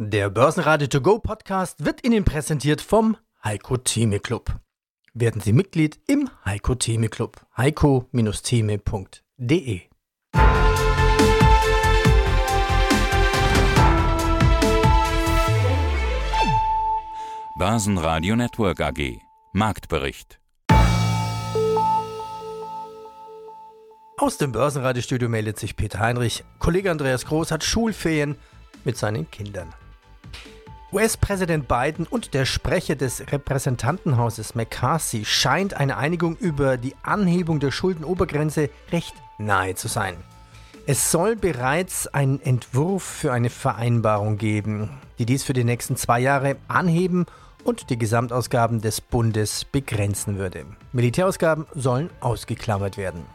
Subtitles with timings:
[0.00, 4.60] Der Börsenradio To Go Podcast wird Ihnen präsentiert vom Heiko Theme Club.
[5.12, 7.44] Werden Sie Mitglied im Heiko Theme Club.
[7.56, 9.80] heiko-theme.de
[17.58, 19.18] Börsenradio Network AG
[19.52, 20.38] Marktbericht
[24.16, 26.44] Aus dem Börsenradiostudio meldet sich Peter Heinrich.
[26.60, 28.36] Kollege Andreas Groß hat Schulferien
[28.84, 29.74] mit seinen Kindern.
[30.90, 37.72] US-Präsident Biden und der Sprecher des Repräsentantenhauses McCarthy scheint eine Einigung über die Anhebung der
[37.72, 40.16] Schuldenobergrenze recht nahe zu sein.
[40.86, 46.20] Es soll bereits einen Entwurf für eine Vereinbarung geben, die dies für die nächsten zwei
[46.20, 47.26] Jahre anheben
[47.64, 50.64] und die Gesamtausgaben des Bundes begrenzen würde.
[50.92, 53.26] Militärausgaben sollen ausgeklammert werden.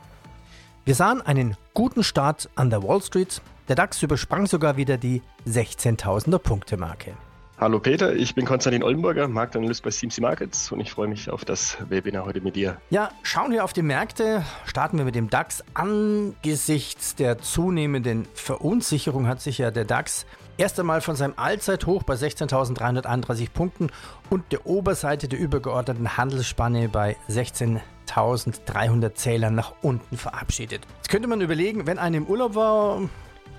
[0.86, 3.44] Wir sahen einen guten Start an der Wall Street.
[3.68, 7.14] Der DAX übersprang sogar wieder die 16.000er Punkte Marke.
[7.60, 11.46] Hallo Peter, ich bin Konstantin Oldenburger, Marktanalyst bei CMC Markets und ich freue mich auf
[11.46, 12.78] das Webinar heute mit dir.
[12.90, 14.44] Ja, schauen wir auf die Märkte.
[14.66, 15.64] Starten wir mit dem DAX.
[15.76, 20.26] Angesichts der zunehmenden Verunsicherung hat sich ja der DAX
[20.58, 23.92] erst einmal von seinem Allzeithoch bei 16.331 Punkten
[24.32, 30.88] und der Oberseite der übergeordneten Handelsspanne bei 16.300 Zählern nach unten verabschiedet.
[30.98, 33.10] Jetzt könnte man überlegen, wenn einer im Urlaub war, ein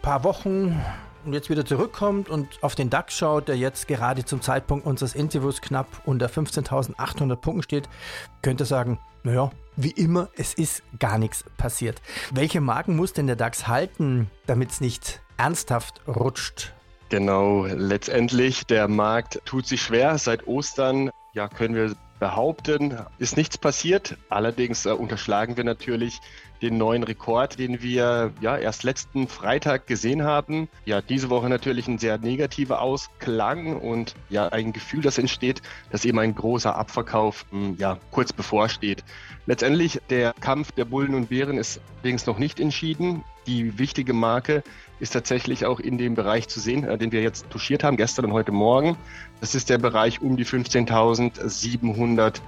[0.03, 0.83] paar Wochen
[1.33, 5.61] jetzt wieder zurückkommt und auf den DAX schaut, der jetzt gerade zum Zeitpunkt unseres Interviews
[5.61, 7.89] knapp unter 15.800 Punkten steht,
[8.43, 12.03] könnte sagen, naja, wie immer, es ist gar nichts passiert.
[12.33, 16.75] Welche Marken muss denn der DAX halten, damit es nicht ernsthaft rutscht?
[17.09, 20.19] Genau, letztendlich, der Markt tut sich schwer.
[20.19, 24.17] Seit Ostern, ja, können wir behaupten, ist nichts passiert.
[24.29, 26.21] Allerdings äh, unterschlagen wir natürlich
[26.63, 30.69] den neuen Rekord, den wir ja erst letzten Freitag gesehen haben.
[30.87, 36.05] Ja, diese Woche natürlich ein sehr negativer Ausklang und ja, ein Gefühl, das entsteht, dass
[36.05, 39.05] eben ein großer Abverkauf hm, ja, kurz bevorsteht.
[39.47, 43.25] Letztendlich, der Kampf der Bullen und Bären ist übrigens noch nicht entschieden.
[43.47, 44.63] Die wichtige Marke
[45.01, 48.27] ist tatsächlich auch in dem Bereich zu sehen, äh, den wir jetzt touchiert haben, gestern
[48.27, 48.97] und heute Morgen.
[49.41, 52.41] Das ist der Bereich um die 15.700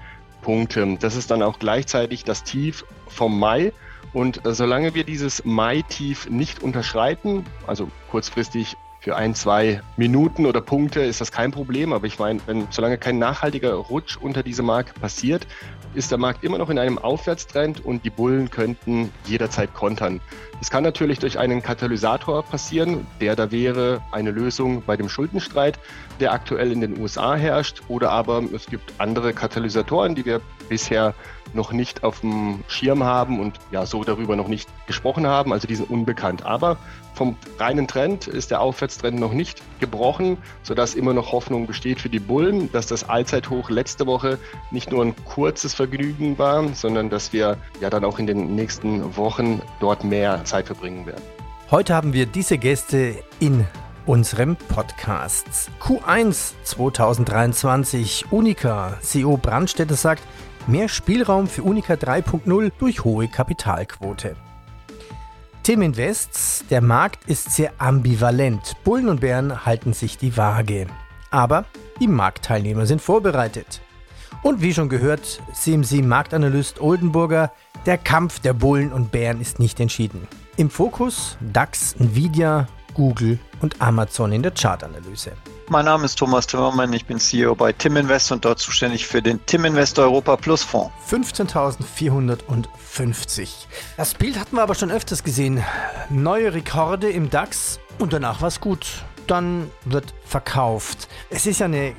[0.43, 0.97] Punkte.
[1.01, 3.73] Das ist dann auch gleichzeitig das Tief vom Mai.
[4.13, 8.77] Und äh, solange wir dieses Mai-Tief nicht unterschreiten, also kurzfristig
[9.07, 11.93] für ein, zwei Minuten oder Punkte ist das kein Problem.
[11.93, 15.47] Aber ich meine, wenn, solange kein nachhaltiger Rutsch unter diese Marke passiert,
[15.95, 20.21] ist der Markt immer noch in einem Aufwärtstrend und die Bullen könnten jederzeit kontern.
[20.59, 25.79] Das kann natürlich durch einen Katalysator passieren, der da wäre eine Lösung bei dem Schuldenstreit,
[26.19, 31.15] der aktuell in den USA herrscht, oder aber es gibt andere Katalysatoren, die wir bisher
[31.55, 35.53] noch nicht auf dem Schirm haben und ja so darüber noch nicht gesprochen haben.
[35.53, 36.45] Also die sind unbekannt.
[36.45, 36.77] Aber
[37.15, 42.11] vom reinen Trend ist der Aufwärtstrend noch nicht gebrochen, sodass immer noch Hoffnung besteht für
[42.11, 44.39] die Bullen, dass das Allzeithoch letzte Woche
[44.71, 49.17] nicht nur ein kurzes Vergnügen war, sondern dass wir ja dann auch in den nächsten
[49.17, 51.23] Wochen dort mehr Zeit verbringen werden.
[51.71, 53.67] Heute haben wir diese Gäste in
[54.07, 55.47] unserem Podcast.
[55.81, 60.23] Q1 2023 Unica CEO Brandstätter sagt,
[60.69, 64.35] Mehr Spielraum für Unica 3.0 durch hohe Kapitalquote.
[65.63, 68.75] Tim Invests, der Markt ist sehr ambivalent.
[68.83, 70.89] Bullen und Bären halten sich die Waage.
[71.31, 71.67] Aber
[72.01, 73.81] die Marktteilnehmer sind vorbereitet.
[74.43, 77.53] Und wie schon gehört, CMC-Marktanalyst Oldenburger,
[77.85, 80.27] der Kampf der Bullen und Bären ist nicht entschieden.
[80.57, 85.33] Im Fokus DAX, Nvidia, Google und Amazon in der Chartanalyse.
[85.69, 89.21] Mein Name ist Thomas Timmermann, ich bin CEO bei Tim Invest und dort zuständig für
[89.21, 90.93] den Tim Invest Europa Plus Fonds.
[91.11, 93.49] 15.450.
[93.97, 95.65] Das Bild hatten wir aber schon öfters gesehen.
[96.09, 99.05] Neue Rekorde im DAX und danach war es gut.
[99.27, 101.09] Dann wird verkauft.
[101.31, 101.95] Es ist ja eine,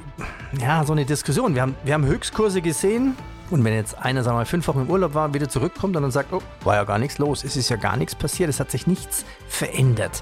[0.61, 1.53] ja, so eine Diskussion.
[1.53, 3.17] Wir haben, wir haben Höchstkurse gesehen,
[3.50, 6.03] und wenn jetzt einer, sagen wir mal, fünf Wochen im Urlaub war, wieder zurückkommt und
[6.03, 8.59] dann sagt, oh, war ja gar nichts los, es ist ja gar nichts passiert, es
[8.59, 10.22] hat sich nichts verändert.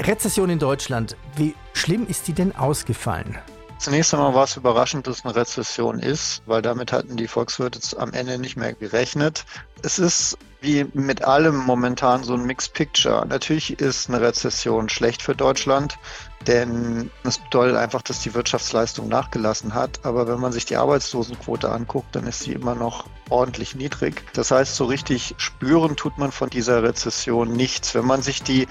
[0.00, 3.38] Rezession in Deutschland, wie schlimm ist die denn ausgefallen?
[3.78, 7.80] Zunächst einmal war es überraschend, dass es eine Rezession ist, weil damit hatten die Volkswirte
[7.98, 9.44] am Ende nicht mehr gerechnet.
[9.82, 13.26] Es ist wie mit allem momentan so ein Mixed Picture.
[13.26, 15.98] Natürlich ist eine Rezession schlecht für Deutschland,
[16.46, 20.00] denn es bedeutet einfach, dass die Wirtschaftsleistung nachgelassen hat.
[20.04, 24.22] Aber wenn man sich die Arbeitslosenquote anguckt, dann ist sie immer noch ordentlich niedrig.
[24.34, 27.94] Das heißt, so richtig spüren tut man von dieser Rezession nichts.
[27.94, 28.68] Wenn man sich die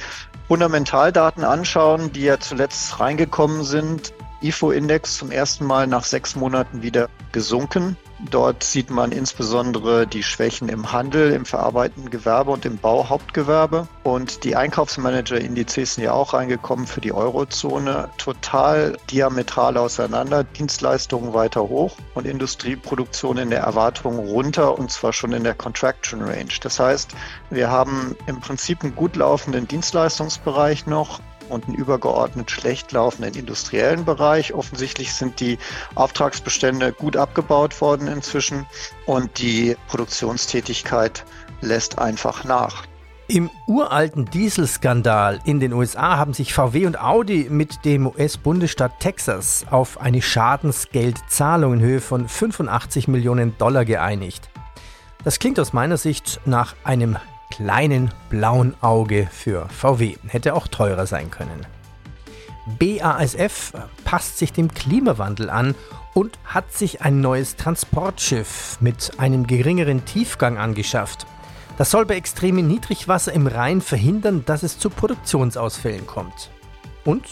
[0.47, 7.09] Fundamentaldaten anschauen, die ja zuletzt reingekommen sind, IFO-Index zum ersten Mal nach sechs Monaten wieder
[7.31, 7.97] gesunken.
[8.29, 13.87] Dort sieht man insbesondere die Schwächen im Handel, im verarbeitenden Gewerbe und im Bauhauptgewerbe.
[14.03, 18.09] Und die Einkaufsmanager-Indizes sind ja auch reingekommen für die Eurozone.
[18.17, 25.33] Total diametral auseinander, Dienstleistungen weiter hoch und Industrieproduktion in der Erwartung runter und zwar schon
[25.33, 26.53] in der Contraction Range.
[26.61, 27.11] Das heißt,
[27.49, 31.21] wir haben im Prinzip einen gut laufenden Dienstleistungsbereich noch,
[31.51, 34.53] und einen übergeordnet schlecht laufenden industriellen Bereich.
[34.53, 35.57] Offensichtlich sind die
[35.95, 38.65] Auftragsbestände gut abgebaut worden inzwischen
[39.05, 41.25] und die Produktionstätigkeit
[41.61, 42.85] lässt einfach nach.
[43.27, 49.65] Im uralten Dieselskandal in den USA haben sich VW und Audi mit dem US-Bundesstaat Texas
[49.71, 54.49] auf eine Schadensgeldzahlung in Höhe von 85 Millionen Dollar geeinigt.
[55.23, 57.15] Das klingt aus meiner Sicht nach einem
[57.61, 60.15] kleinen blauen Auge für VW.
[60.27, 61.67] Hätte auch teurer sein können.
[62.79, 63.73] BASF
[64.03, 65.75] passt sich dem Klimawandel an
[66.15, 71.27] und hat sich ein neues Transportschiff mit einem geringeren Tiefgang angeschafft.
[71.77, 76.49] Das soll bei extremem Niedrigwasser im Rhein verhindern, dass es zu Produktionsausfällen kommt.
[77.05, 77.25] Und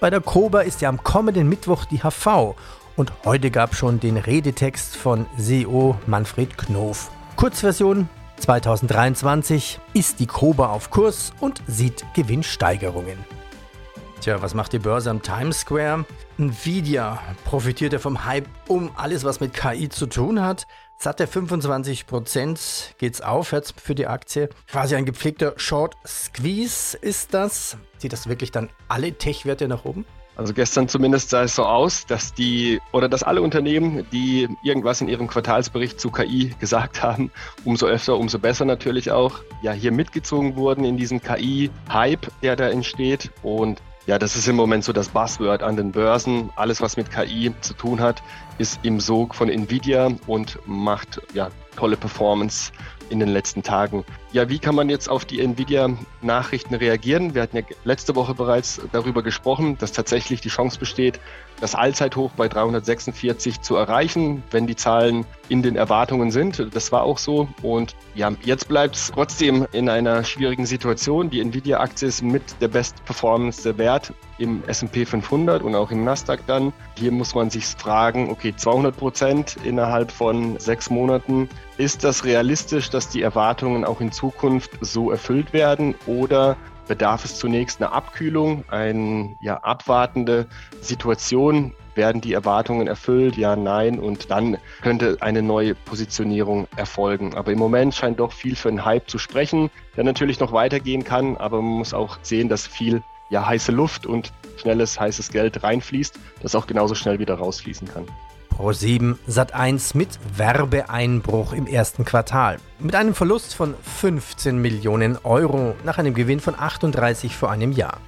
[0.00, 2.56] bei der Koba ist ja am kommenden Mittwoch die HV
[2.96, 7.10] und heute gab schon den Redetext von CEO Manfred Knof.
[7.36, 8.10] Kurzversion,
[8.42, 13.16] 2023 ist die Koba auf Kurs und sieht Gewinnsteigerungen.
[14.20, 16.04] Tja, was macht die Börse am Times Square?
[16.38, 20.66] Nvidia profitiert ja vom Hype um alles, was mit KI zu tun hat.
[20.98, 24.48] Satte 25% geht's aufwärts für die Aktie.
[24.66, 27.76] Quasi ein gepflegter Short Squeeze ist das.
[27.98, 30.04] Sieht das wirklich dann alle Tech-Werte nach oben?
[30.36, 35.00] Also gestern zumindest sah es so aus, dass die oder dass alle Unternehmen, die irgendwas
[35.00, 37.30] in ihrem Quartalsbericht zu KI gesagt haben,
[37.64, 42.68] umso öfter, umso besser natürlich auch, ja hier mitgezogen wurden in diesen KI-Hype, der da
[42.68, 43.30] entsteht.
[43.42, 46.50] Und ja, das ist im Moment so das Buzzword an den Börsen.
[46.56, 48.22] Alles, was mit KI zu tun hat,
[48.58, 52.72] ist im Sog von Nvidia und macht ja tolle Performance
[53.10, 54.04] in den letzten Tagen.
[54.32, 57.34] Ja, wie kann man jetzt auf die Nvidia-Nachrichten reagieren?
[57.34, 61.20] Wir hatten ja letzte Woche bereits darüber gesprochen, dass tatsächlich die Chance besteht,
[61.60, 66.74] das Allzeithoch bei 346 zu erreichen, wenn die Zahlen in den Erwartungen sind.
[66.74, 67.48] Das war auch so.
[67.60, 71.28] Und ja, jetzt bleibt es trotzdem in einer schwierigen Situation.
[71.28, 76.40] Die Nvidia-Aktie ist mit der Best Performance Wert im S&P 500 und auch im Nasdaq
[76.46, 76.72] dann.
[76.98, 81.48] Hier muss man sich fragen, okay, 200 Prozent innerhalb von sechs Monaten.
[81.78, 86.56] Ist das realistisch, dass die Erwartungen auch in Zukunft so erfüllt werden oder
[86.88, 90.48] bedarf es zunächst einer Abkühlung, eine ja, abwartende
[90.80, 91.72] Situation.
[91.94, 93.36] Werden die Erwartungen erfüllt?
[93.36, 94.00] Ja, nein.
[94.00, 97.36] Und dann könnte eine neue Positionierung erfolgen.
[97.36, 101.04] Aber im Moment scheint doch viel für einen Hype zu sprechen, der natürlich noch weitergehen
[101.04, 101.36] kann.
[101.36, 106.18] Aber man muss auch sehen, dass viel ja, heiße Luft und schnelles, heißes Geld reinfließt,
[106.42, 108.06] das auch genauso schnell wieder rausfließen kann.
[108.52, 112.58] Pro7 Sat1 mit Werbeeinbruch im ersten Quartal.
[112.78, 117.98] Mit einem Verlust von 15 Millionen Euro nach einem Gewinn von 38 vor einem Jahr.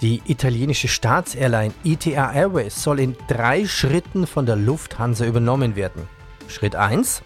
[0.00, 6.08] Die italienische Staatsairline ETA Airways soll in drei Schritten von der Lufthansa übernommen werden.
[6.48, 7.22] Schritt 1.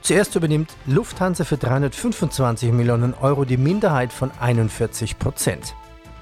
[0.00, 5.74] Zuerst übernimmt Lufthansa für 325 Millionen Euro die Minderheit von 41 Prozent.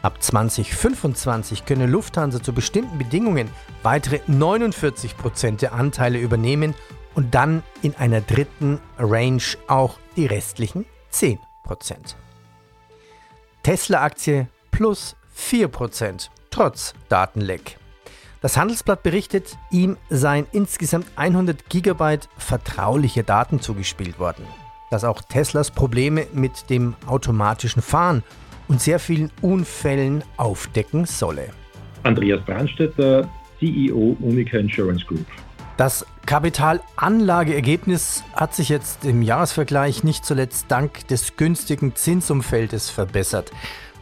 [0.05, 3.49] Ab 2025 könne Lufthansa zu bestimmten Bedingungen
[3.83, 6.75] weitere 49 Prozent der Anteile übernehmen
[7.15, 12.19] und dann in einer dritten Range auch die restlichen 10 Prozent.
[13.63, 17.79] Tesla-Aktie plus 4 Prozent, trotz Datenleck.
[18.43, 24.47] Das Handelsblatt berichtet, ihm seien insgesamt 100 Gigabyte vertrauliche Daten zugespielt worden.
[24.91, 28.23] Dass auch Teslas Probleme mit dem automatischen Fahren
[28.69, 31.51] und sehr vielen Unfällen aufdecken solle.
[32.03, 33.29] Andreas Brandstetter,
[33.59, 35.27] CEO Unica Insurance Group.
[35.77, 43.51] Das Kapitalanlageergebnis hat sich jetzt im Jahresvergleich nicht zuletzt dank des günstigen Zinsumfeldes verbessert.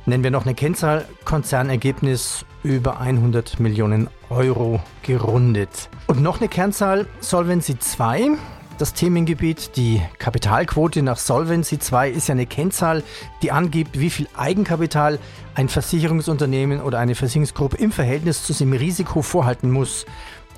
[0.04, 5.88] Nennen wir noch eine Kennzahl, Konzernergebnis über 100 Millionen Euro gerundet.
[6.08, 8.32] Und noch eine Kernzahl, Solvency 2,
[8.78, 9.76] das Themengebiet.
[9.76, 13.02] Die Kapitalquote nach Solvency 2 ist ja eine Kennzahl,
[13.42, 15.18] die angibt, wie viel Eigenkapital
[15.54, 20.06] ein Versicherungsunternehmen oder eine Versicherungsgruppe im Verhältnis zu seinem Risiko vorhalten muss.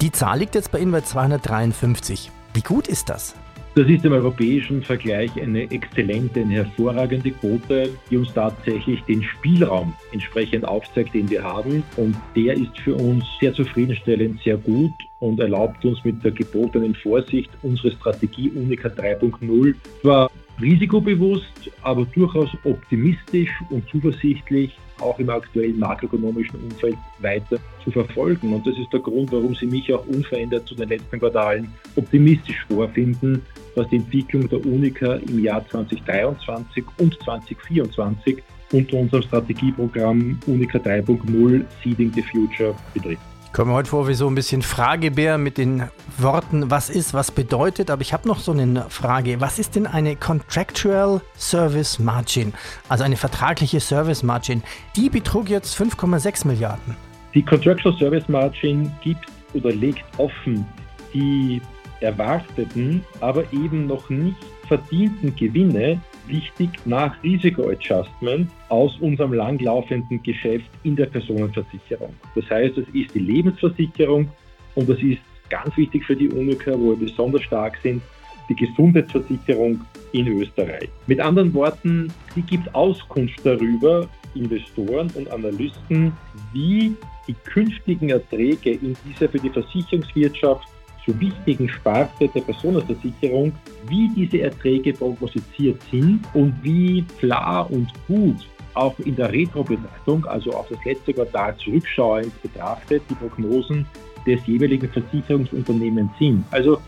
[0.00, 2.30] Die Zahl liegt jetzt bei Ihnen bei 253.
[2.52, 3.34] Wie gut ist das?
[3.76, 9.92] Das ist im europäischen Vergleich eine exzellente, eine hervorragende Quote, die uns tatsächlich den Spielraum
[10.12, 11.82] entsprechend aufzeigt, den wir haben.
[11.96, 16.94] Und der ist für uns sehr zufriedenstellend, sehr gut und erlaubt uns mit der gebotenen
[16.94, 25.78] Vorsicht unsere Strategie Unica 3.0 zwar risikobewusst, aber durchaus optimistisch und zuversichtlich auch im aktuellen
[25.78, 28.52] makroökonomischen Umfeld weiter zu verfolgen.
[28.52, 32.64] Und das ist der Grund, warum Sie mich auch unverändert zu den letzten Quartalen optimistisch
[32.68, 33.42] vorfinden,
[33.74, 38.42] was die Entwicklung der Unica im Jahr 2023 und 2024
[38.72, 43.33] unter unserem Strategieprogramm Unica 3.0 Seeding the Future betrifft.
[43.54, 45.84] Kommen wir heute vor wie so ein bisschen Fragebär mit den
[46.18, 47.88] Worten, was ist, was bedeutet.
[47.88, 49.40] Aber ich habe noch so eine Frage.
[49.40, 52.52] Was ist denn eine Contractual Service Margin?
[52.88, 54.60] Also eine vertragliche Service Margin.
[54.96, 56.96] Die betrug jetzt 5,6 Milliarden.
[57.32, 60.66] Die Contractual Service Margin gibt oder legt offen
[61.12, 61.62] die
[62.00, 70.96] erwarteten, aber eben noch nicht verdienten Gewinne wichtig nach Risikoadjustment aus unserem langlaufenden Geschäft in
[70.96, 72.14] der Personenversicherung.
[72.34, 74.28] Das heißt, es ist die Lebensversicherung
[74.74, 78.02] und das ist ganz wichtig für die Unica, wo wir besonders stark sind,
[78.48, 79.80] die Gesundheitsversicherung
[80.12, 80.88] in Österreich.
[81.06, 86.12] Mit anderen Worten, sie gibt Auskunft darüber, Investoren und Analysten,
[86.52, 86.94] wie
[87.26, 90.68] die künftigen Erträge in dieser für die Versicherungswirtschaft
[91.06, 93.52] so wichtigen Sparte der Personenversicherung,
[93.88, 100.50] wie diese Erträge prognostiziert sind und wie klar und gut auch in der Retro-Betrachtung, also
[100.50, 103.86] auf das letzte Quartal zurückschauend betrachtet, die Prognosen
[104.26, 106.44] des jeweiligen Versicherungsunternehmens sind.
[106.50, 106.80] Also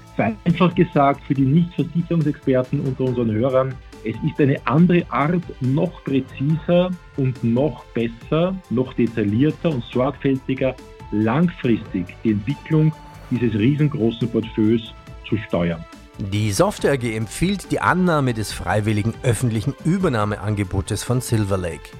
[0.44, 6.90] einfach gesagt, für die Nicht-Versicherungsexperten unter unseren Hörern, es ist eine andere Art, noch präziser
[7.16, 10.74] und noch besser, noch detaillierter und sorgfältiger
[11.12, 12.92] langfristig die Entwicklung
[13.30, 14.94] dieses riesengroßen Portfolios
[15.28, 15.84] zu steuern.
[16.18, 21.90] Die Software AG empfiehlt die Annahme des freiwilligen öffentlichen Übernahmeangebotes von Silver Lake.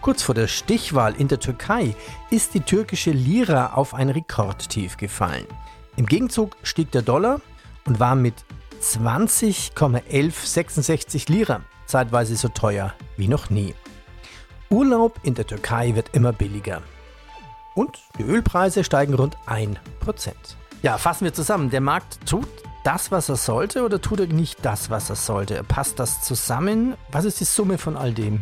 [0.00, 1.94] Kurz vor der Stichwahl in der Türkei
[2.30, 5.44] ist die türkische Lira auf ein Rekordtief gefallen.
[5.96, 7.42] Im Gegenzug stieg der Dollar
[7.84, 8.36] und war mit
[8.80, 13.74] 20,1166 Lira zeitweise so teuer wie noch nie.
[14.70, 16.80] Urlaub in der Türkei wird immer billiger.
[17.74, 19.76] Und die Ölpreise steigen rund 1%.
[20.82, 21.70] Ja, fassen wir zusammen.
[21.70, 22.48] Der Markt tut
[22.84, 25.62] das, was er sollte oder tut er nicht das, was er sollte?
[25.64, 26.94] Passt das zusammen?
[27.10, 28.40] Was ist die Summe von all dem?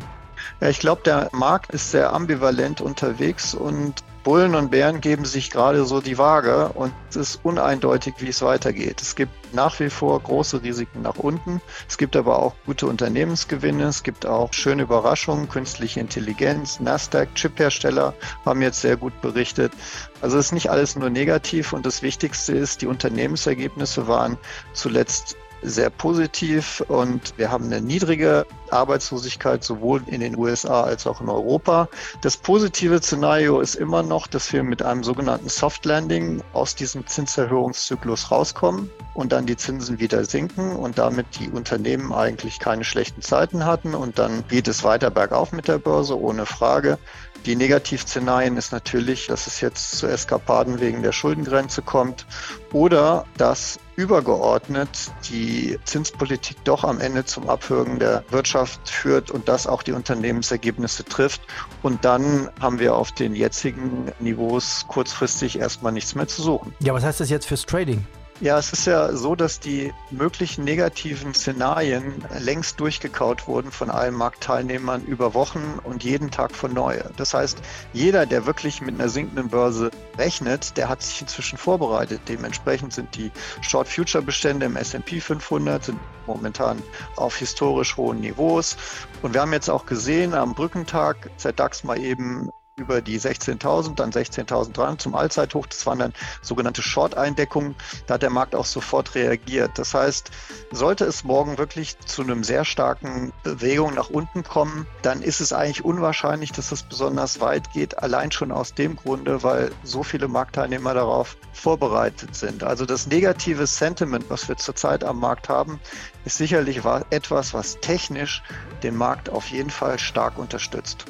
[0.61, 5.51] Ja, ich glaube, der Markt ist sehr ambivalent unterwegs und Bullen und Bären geben sich
[5.51, 9.01] gerade so die Waage und es ist uneindeutig, wie es weitergeht.
[9.01, 11.63] Es gibt nach wie vor große Risiken nach unten.
[11.89, 13.85] Es gibt aber auch gute Unternehmensgewinne.
[13.85, 15.49] Es gibt auch schöne Überraschungen.
[15.49, 19.73] Künstliche Intelligenz, Nasdaq, Chiphersteller haben jetzt sehr gut berichtet.
[20.21, 24.37] Also es ist nicht alles nur negativ und das Wichtigste ist, die Unternehmensergebnisse waren
[24.75, 31.21] zuletzt sehr positiv und wir haben eine niedrige Arbeitslosigkeit sowohl in den USA als auch
[31.21, 31.89] in Europa.
[32.23, 37.07] Das positive Szenario ist immer noch, dass wir mit einem sogenannten Soft Landing aus diesem
[37.07, 43.23] Zinserhöhungszyklus rauskommen und dann die Zinsen wieder sinken und damit die Unternehmen eigentlich keine schlechten
[43.23, 46.99] Zeiten hatten und dann geht es weiter bergauf mit der Börse ohne Frage.
[47.47, 52.27] Die Negativszenarien ist natürlich, dass es jetzt zu Eskapaden wegen der Schuldengrenze kommt
[52.73, 59.67] oder dass übergeordnet die Zinspolitik doch am Ende zum Abwürgen der Wirtschaft führt und das
[59.67, 61.43] auch die Unternehmensergebnisse trifft.
[61.83, 66.75] Und dann haben wir auf den jetzigen Niveaus kurzfristig erstmal nichts mehr zu suchen.
[66.81, 68.07] Ja, was heißt das jetzt fürs Trading?
[68.43, 74.15] Ja, es ist ja so, dass die möglichen negativen Szenarien längst durchgekaut wurden von allen
[74.15, 77.01] Marktteilnehmern über Wochen und jeden Tag von neu.
[77.19, 77.59] Das heißt,
[77.93, 82.23] jeder, der wirklich mit einer sinkenden Börse rechnet, der hat sich inzwischen vorbereitet.
[82.29, 83.31] Dementsprechend sind die
[83.61, 86.83] Short-Future-Bestände im S&P 500 sind momentan
[87.17, 88.79] auf historisch hohen Niveaus.
[89.21, 92.49] Und wir haben jetzt auch gesehen, am Brückentag der DAX mal eben
[92.81, 95.67] über die 16.000, dann 16.300 zum Allzeithoch.
[95.67, 97.75] Das waren dann sogenannte Short-Eindeckungen.
[98.07, 99.73] Da hat der Markt auch sofort reagiert.
[99.77, 100.31] Das heißt,
[100.73, 105.53] sollte es morgen wirklich zu einem sehr starken Bewegung nach unten kommen, dann ist es
[105.53, 107.99] eigentlich unwahrscheinlich, dass es besonders weit geht.
[107.99, 112.63] Allein schon aus dem Grunde, weil so viele Marktteilnehmer darauf vorbereitet sind.
[112.63, 115.81] Also das negative Sentiment, was wir zurzeit am Markt haben,
[116.25, 118.43] ist sicherlich etwas, was technisch
[118.83, 121.07] den Markt auf jeden Fall stark unterstützt.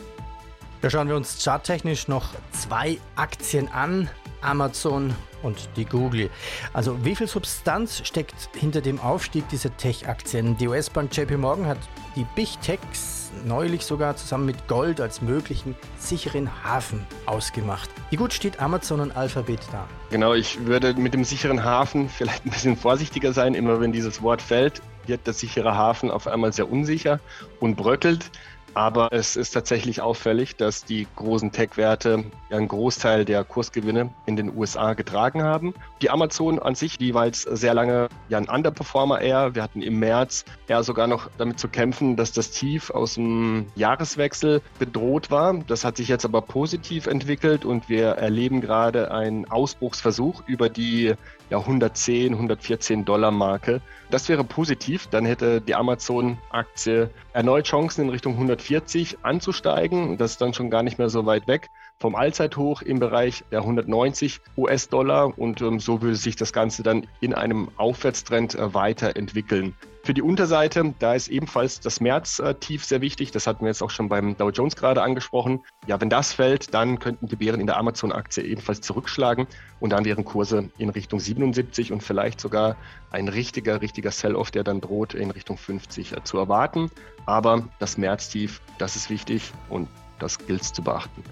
[0.83, 4.09] Da schauen wir uns charttechnisch noch zwei Aktien an.
[4.43, 6.31] Amazon und die Google.
[6.73, 10.57] Also wie viel Substanz steckt hinter dem Aufstieg dieser Tech-Aktien?
[10.57, 11.79] Die US-Bank JP Morgan hat
[12.17, 17.91] die Big Techs neulich sogar zusammen mit Gold als möglichen sicheren Hafen ausgemacht.
[18.11, 19.87] Wie gut steht Amazon und Alphabet da?
[20.11, 23.55] Genau, ich würde mit dem sicheren Hafen vielleicht ein bisschen vorsichtiger sein.
[23.55, 27.21] Immer wenn dieses Wort fällt, wird der sichere Hafen auf einmal sehr unsicher
[27.61, 28.31] und bröckelt.
[28.75, 34.57] Aber es ist tatsächlich auffällig, dass die großen Tech-Werte einen Großteil der Kursgewinne in den
[34.57, 35.75] USA getragen haben.
[36.03, 39.55] Die Amazon an sich, jetzt sehr lange ja ein Underperformer eher.
[39.55, 43.67] Wir hatten im März eher sogar noch damit zu kämpfen, dass das Tief aus dem
[43.75, 45.55] Jahreswechsel bedroht war.
[45.67, 51.15] Das hat sich jetzt aber positiv entwickelt und wir erleben gerade einen Ausbruchsversuch über die
[51.51, 53.81] ja, 110, 114 Dollar Marke.
[54.11, 55.09] Das wäre positiv.
[55.09, 60.19] Dann hätte die Amazon-Aktie erneut Chancen in Richtung 140 anzusteigen.
[60.19, 63.61] Das ist dann schon gar nicht mehr so weit weg vom Allzeithoch im Bereich der
[63.61, 69.75] 190 US-Dollar und ähm, so würde sich das Ganze dann in einem Aufwärtstrend äh, weiterentwickeln.
[70.03, 73.33] Für die Unterseite, da ist ebenfalls das März-Tief sehr wichtig.
[73.33, 75.63] Das hatten wir jetzt auch schon beim Dow Jones gerade angesprochen.
[75.87, 79.47] Ja, wenn das fällt, dann könnten die Bären in der Amazon-Aktie ebenfalls zurückschlagen
[79.79, 82.77] und dann wären Kurse in Richtung 77 und vielleicht sogar
[83.11, 86.91] ein richtiger, richtiger Sell-off, der dann droht, in Richtung 50 äh, zu erwarten.
[87.27, 89.87] Aber das März-Tief, das ist wichtig und
[90.19, 91.23] das gilt es zu beachten.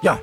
[0.00, 0.20] Ja,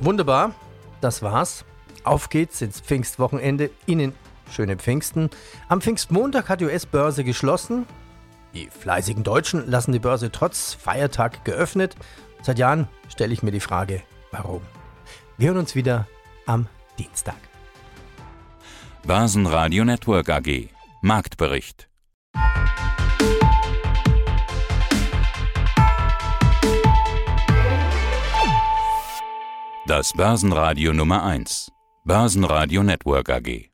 [0.00, 0.54] wunderbar.
[1.02, 1.66] Das war's.
[2.02, 3.70] Auf geht's ins Pfingstwochenende.
[3.86, 4.14] Ihnen
[4.50, 5.30] schöne Pfingsten.
[5.68, 7.86] Am Pfingstmontag hat die US-Börse geschlossen.
[8.54, 11.96] Die fleißigen Deutschen lassen die Börse trotz Feiertag geöffnet.
[12.42, 14.62] Seit Jahren stelle ich mir die Frage, warum?
[15.36, 16.06] Wir hören uns wieder
[16.46, 17.36] am Dienstag.
[19.06, 20.68] Börsenradio Network AG
[21.02, 21.88] Marktbericht
[29.86, 31.70] Das Börsenradio Nummer 1
[32.04, 33.73] Börsenradio Network AG